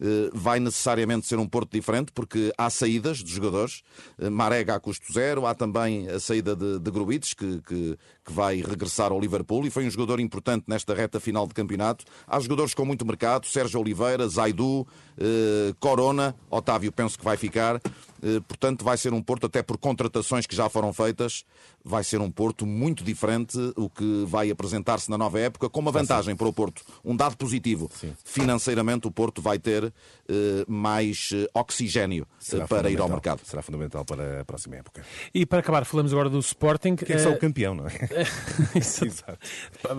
Eh, 0.00 0.30
vai 0.32 0.58
necessariamente 0.58 1.26
ser 1.26 1.38
um 1.38 1.46
Porto 1.46 1.70
diferente, 1.70 2.10
porque 2.12 2.52
há 2.58 2.68
saídas 2.68 3.18
de 3.18 3.32
jogadores. 3.32 3.82
Eh, 4.18 4.28
Marega 4.28 4.74
a 4.74 4.80
custo 4.80 5.12
zero, 5.12 5.46
há 5.46 5.54
também 5.54 6.08
a 6.08 6.18
saída 6.18 6.56
de, 6.56 6.80
de 6.80 6.90
que, 7.36 7.60
que, 7.62 7.98
que, 8.24 8.32
vai 8.32 8.56
regressar 8.56 9.12
ao 9.12 9.20
Liverpool 9.20 9.66
e 9.66 9.70
foi 9.70 9.86
um 9.86 9.90
jogador 9.90 10.18
importante 10.20 10.64
nesta 10.66 10.94
reta 10.94 11.20
final 11.20 11.46
de 11.46 11.54
campeonato. 11.54 12.04
Há 12.26 12.40
jogadores 12.40 12.74
com 12.74 12.84
muito 12.84 13.04
mercado, 13.04 13.46
Sérgio 13.46 13.80
Oliveira, 13.80 14.26
Zaidu, 14.28 14.86
eh, 15.18 15.74
Corona, 15.78 16.34
Otávio 16.50 16.90
penso 16.90 17.18
que 17.18 17.24
vai 17.24 17.36
ficar. 17.36 17.80
Eh, 18.24 18.40
portanto, 18.48 18.82
vai 18.82 18.96
ser 18.96 19.12
um 19.12 19.22
Porto, 19.22 19.46
até 19.46 19.62
por 19.62 19.76
contratações 19.76 20.46
que 20.46 20.56
já 20.56 20.68
foram 20.70 20.92
feitas, 20.92 21.44
vai 21.84 22.02
ser 22.02 22.22
um 22.22 22.30
Porto 22.30 22.64
muito 22.64 23.04
diferente, 23.04 23.58
o 23.76 23.90
que 23.90 24.24
vai 24.26 24.50
apresentar-se 24.50 25.10
na 25.10 25.18
nova 25.18 25.38
época, 25.38 25.68
com 25.68 25.80
uma 25.80 25.92
vantagem 25.92 26.34
para 26.34 26.48
o 26.48 26.52
Porto, 26.52 26.82
um 27.04 27.14
dado 27.14 27.36
positivo. 27.36 27.90
Sim. 27.94 28.14
Financeiramente, 28.24 29.06
o 29.06 29.10
Porto 29.10 29.42
vai 29.42 29.58
ter 29.58 29.84
eh, 29.84 30.64
mais 30.66 31.30
eh, 31.34 31.46
oxigênio 31.52 32.26
Será 32.38 32.66
para 32.66 32.90
ir 32.90 32.98
ao 32.98 33.08
mercado. 33.08 33.42
Será 33.44 33.60
fundamental 33.60 34.06
para 34.06 34.40
a 34.40 34.44
próxima 34.44 34.76
época. 34.76 35.04
E 35.34 35.44
para 35.44 35.58
acabar, 35.58 35.84
falamos 35.84 36.12
agora 36.12 36.30
do 36.30 36.38
Sporting. 36.38 36.96
Que 36.96 37.12
é 37.12 37.18
só 37.18 37.30
o 37.30 37.38
campeão, 37.38 37.74
não 37.74 37.86
é? 37.86 37.90
Exato. 38.74 39.38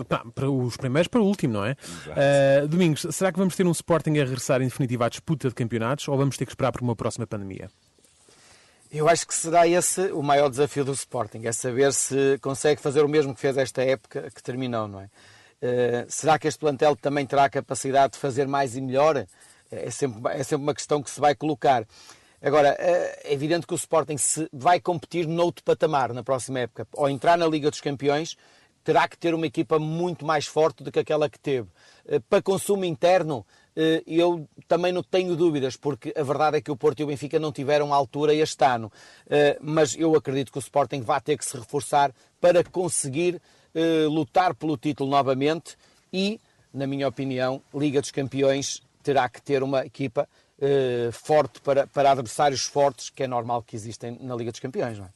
Para, 0.08 0.24
para 0.24 0.50
os 0.50 0.76
primeiros, 0.76 1.08
para 1.08 1.20
o 1.20 1.24
último, 1.24 1.54
não 1.54 1.64
é? 1.64 1.76
Uh, 2.62 2.68
Domingos, 2.68 3.06
será 3.10 3.32
que 3.32 3.38
vamos 3.38 3.56
ter 3.56 3.66
um 3.66 3.72
Sporting 3.72 4.18
a 4.18 4.24
regressar 4.24 4.60
em 4.62 4.66
definitiva 4.68 5.06
à 5.06 5.08
disputa 5.08 5.48
de 5.48 5.54
campeonatos 5.54 6.08
ou 6.08 6.16
vamos 6.16 6.36
ter 6.36 6.44
que 6.44 6.52
esperar 6.52 6.72
por 6.72 6.82
uma 6.82 6.96
próxima 6.96 7.26
pandemia? 7.26 7.68
Eu 8.90 9.08
acho 9.08 9.26
que 9.26 9.34
será 9.34 9.66
esse 9.66 10.00
o 10.12 10.22
maior 10.22 10.48
desafio 10.48 10.84
do 10.84 10.92
Sporting, 10.92 11.42
é 11.44 11.52
saber 11.52 11.92
se 11.92 12.38
consegue 12.40 12.80
fazer 12.80 13.04
o 13.04 13.08
mesmo 13.08 13.34
que 13.34 13.40
fez 13.40 13.56
esta 13.56 13.82
época 13.82 14.30
que 14.34 14.42
terminou, 14.42 14.86
não 14.88 15.00
é? 15.00 15.04
Uh, 15.04 16.06
será 16.08 16.38
que 16.38 16.46
este 16.46 16.58
plantel 16.58 16.94
também 16.96 17.26
terá 17.26 17.44
a 17.44 17.50
capacidade 17.50 18.14
de 18.14 18.18
fazer 18.18 18.46
mais 18.46 18.76
e 18.76 18.80
melhor? 18.80 19.26
É 19.70 19.90
sempre, 19.90 20.20
é 20.32 20.42
sempre 20.42 20.62
uma 20.62 20.74
questão 20.74 21.02
que 21.02 21.10
se 21.10 21.20
vai 21.20 21.34
colocar. 21.34 21.84
Agora, 22.42 22.76
eh, 22.78 23.22
é 23.24 23.32
evidente 23.32 23.66
que 23.66 23.74
o 23.74 23.76
Sporting 23.76 24.16
se 24.18 24.48
vai 24.52 24.80
competir 24.80 25.26
noutro 25.26 25.64
patamar 25.64 26.12
na 26.12 26.22
próxima 26.22 26.60
época. 26.60 26.86
Ao 26.96 27.08
entrar 27.08 27.36
na 27.38 27.46
Liga 27.46 27.70
dos 27.70 27.80
Campeões, 27.80 28.36
terá 28.86 29.08
que 29.08 29.18
ter 29.18 29.34
uma 29.34 29.46
equipa 29.46 29.80
muito 29.80 30.24
mais 30.24 30.46
forte 30.46 30.84
do 30.84 30.92
que 30.92 31.00
aquela 31.00 31.28
que 31.28 31.40
teve. 31.40 31.68
Eh, 32.06 32.20
para 32.30 32.40
consumo 32.40 32.84
interno, 32.84 33.44
eh, 33.74 34.00
eu 34.06 34.48
também 34.68 34.92
não 34.92 35.02
tenho 35.02 35.34
dúvidas, 35.34 35.76
porque 35.76 36.14
a 36.16 36.22
verdade 36.22 36.58
é 36.58 36.60
que 36.60 36.70
o 36.70 36.76
Porto 36.76 37.00
e 37.00 37.02
o 37.02 37.08
Benfica 37.08 37.40
não 37.40 37.50
tiveram 37.50 37.92
altura 37.92 38.32
este 38.32 38.64
ano. 38.64 38.92
Eh, 39.28 39.58
mas 39.60 39.96
eu 39.96 40.14
acredito 40.14 40.52
que 40.52 40.58
o 40.58 40.60
Sporting 40.60 41.00
vai 41.00 41.20
ter 41.20 41.36
que 41.36 41.44
se 41.44 41.56
reforçar 41.56 42.12
para 42.40 42.62
conseguir 42.62 43.42
lutar 44.08 44.54
pelo 44.54 44.78
título 44.78 45.10
novamente 45.10 45.76
e, 46.10 46.40
na 46.72 46.86
minha 46.86 47.06
opinião, 47.06 47.60
Liga 47.74 48.00
dos 48.00 48.10
Campeões 48.10 48.80
terá 49.02 49.28
que 49.28 49.42
ter 49.42 49.62
uma 49.62 49.84
equipa 49.84 50.26
forte 51.12 51.60
para, 51.60 51.86
para 51.86 52.12
adversários 52.12 52.64
fortes, 52.64 53.10
que 53.10 53.22
é 53.22 53.26
normal 53.26 53.62
que 53.62 53.76
existem 53.76 54.18
na 54.20 54.34
Liga 54.34 54.50
dos 54.50 54.60
Campeões. 54.60 54.98
Não 54.98 55.06
é? 55.06 55.10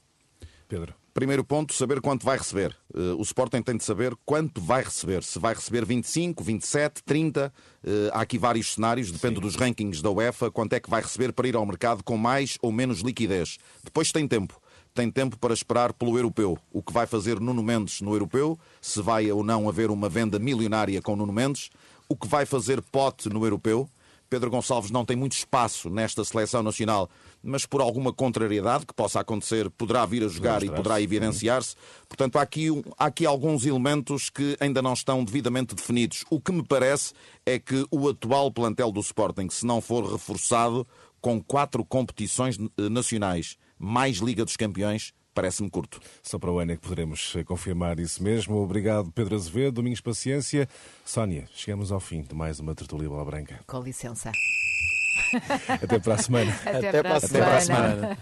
Pedro. 0.68 0.94
Primeiro 1.12 1.44
ponto, 1.44 1.75
saber 1.75 2.00
quanto 2.00 2.25
vai 2.25 2.38
receber. 2.38 2.76
Uh, 2.94 3.16
o 3.18 3.23
Sporting 3.23 3.61
tem 3.61 3.76
de 3.76 3.82
saber 3.82 4.14
quanto 4.25 4.61
vai 4.61 4.85
receber. 4.85 5.25
Se 5.25 5.40
vai 5.40 5.52
receber 5.52 5.85
25, 5.85 6.44
27, 6.44 7.02
30. 7.02 7.52
Uh, 7.82 7.90
há 8.12 8.20
aqui 8.20 8.38
vários 8.38 8.75
cenários, 8.75 9.11
depende 9.11 9.35
Sim. 9.35 9.40
dos 9.40 9.56
rankings 9.56 10.00
da 10.00 10.11
UEFA, 10.11 10.52
quanto 10.52 10.73
é 10.75 10.80
que 10.80 10.88
vai 10.88 11.02
receber 11.02 11.32
para 11.32 11.49
ir 11.49 11.56
ao 11.56 11.66
mercado 11.66 12.04
com 12.04 12.16
mais 12.16 12.56
ou 12.62 12.70
menos 12.70 13.00
liquidez. 13.00 13.59
Depois 13.82 14.12
tem 14.12 14.28
tempo. 14.28 14.62
Tem 14.94 15.11
tempo 15.11 15.37
para 15.37 15.52
esperar 15.52 15.92
pelo 15.92 16.16
europeu. 16.16 16.56
O 16.73 16.80
que 16.80 16.92
vai 16.92 17.06
fazer 17.06 17.40
Nuno 17.40 17.62
Mendes 17.62 18.00
no 18.00 18.12
europeu, 18.12 18.59
se 18.80 19.02
vai 19.02 19.30
ou 19.32 19.42
não 19.42 19.68
haver 19.68 19.90
uma 19.90 20.09
venda 20.09 20.38
milionária 20.38 21.02
com 21.02 21.16
Nuno 21.16 21.32
Mendes. 21.32 21.70
O 22.09 22.16
que 22.16 22.28
vai 22.28 22.47
fazer 22.47 22.80
Pote 22.80 23.28
no 23.28 23.44
europeu 23.44 23.88
Pedro 24.30 24.49
Gonçalves 24.49 24.92
não 24.92 25.04
tem 25.04 25.16
muito 25.16 25.32
espaço 25.32 25.90
nesta 25.90 26.25
seleção 26.25 26.62
nacional, 26.62 27.10
mas 27.42 27.66
por 27.66 27.80
alguma 27.80 28.12
contrariedade 28.12 28.87
que 28.87 28.94
possa 28.94 29.18
acontecer, 29.18 29.68
poderá 29.70 30.06
vir 30.06 30.22
a 30.22 30.28
jogar 30.28 30.62
e 30.62 30.70
poderá 30.70 31.02
evidenciar-se. 31.02 31.75
Portanto, 32.08 32.37
há 32.37 32.42
aqui, 32.42 32.68
há 32.96 33.06
aqui 33.06 33.26
alguns 33.26 33.66
elementos 33.66 34.30
que 34.30 34.56
ainda 34.60 34.80
não 34.80 34.92
estão 34.92 35.25
devidamente 35.25 35.75
definidos. 35.75 36.25
O 36.30 36.40
que 36.40 36.52
me 36.52 36.62
parece 36.62 37.12
é 37.44 37.58
que 37.58 37.84
o 37.90 38.08
atual 38.08 38.52
plantel 38.52 38.92
do 38.92 39.00
Sporting, 39.00 39.49
se 39.50 39.66
não 39.66 39.80
for 39.80 40.04
reforçado 40.04 40.87
com 41.20 41.42
quatro 41.42 41.84
competições 41.84 42.56
eh, 42.56 42.88
nacionais, 42.88 43.58
mais 43.76 44.18
Liga 44.18 44.44
dos 44.44 44.56
Campeões, 44.56 45.12
parece-me 45.34 45.70
curto. 45.70 46.00
Só 46.22 46.38
para 46.38 46.50
o 46.50 46.58
ano 46.58 46.72
é 46.72 46.76
que 46.76 46.82
poderemos 46.82 47.34
eh, 47.37 47.44
confirmar 47.44 47.99
isso 47.99 48.22
mesmo. 48.22 48.56
Obrigado, 48.56 49.10
Pedro 49.12 49.34
Azevedo. 49.34 49.75
Domingos 49.75 50.00
Paciência. 50.00 50.68
Sónia, 51.04 51.49
chegamos 51.54 51.92
ao 51.92 52.00
fim 52.00 52.22
de 52.22 52.34
mais 52.34 52.60
uma 52.60 52.75
tertulia 52.75 53.08
bola 53.08 53.25
branca. 53.25 53.60
Com 53.66 53.80
licença. 53.82 54.32
Até 55.68 55.99
para 55.99 56.14
a 56.14 56.18
semana. 56.18 56.52
Até, 56.64 56.88
Até 56.88 57.02
para 57.02 57.16
a 57.16 57.20
semana. 57.20 57.44
Até 57.44 57.44
para 57.44 57.56
a 57.56 57.60
semana. 57.60 58.18